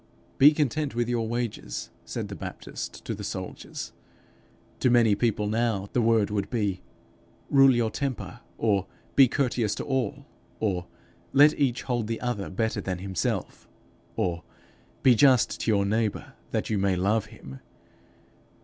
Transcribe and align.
'Be 0.39 0.51
content 0.51 0.95
with 0.95 1.07
your 1.07 1.27
wages,' 1.27 1.91
said 2.05 2.27
the 2.29 2.35
Baptist 2.35 3.05
to 3.05 3.13
the 3.13 3.23
soldiers. 3.23 3.93
To 4.79 4.89
many 4.89 5.13
people 5.13 5.45
now, 5.45 5.89
the 5.93 6.01
word 6.01 6.31
would 6.31 6.49
be, 6.49 6.81
'Rule 7.51 7.75
your 7.75 7.91
temper;' 7.91 8.39
or, 8.57 8.87
'Be 9.15 9.27
courteous 9.27 9.75
to 9.75 9.83
all;' 9.83 10.25
or, 10.59 10.87
'Let 11.33 11.53
each 11.53 11.83
hold 11.83 12.07
the 12.07 12.19
other 12.19 12.49
better 12.49 12.81
than 12.81 12.97
himself;' 12.97 13.67
or, 14.15 14.41
'Be 15.03 15.13
just 15.13 15.59
to 15.59 15.69
your 15.69 15.85
neighbour 15.85 16.33
that 16.49 16.71
you 16.71 16.79
may 16.79 16.95
love 16.95 17.27
him.' 17.27 17.59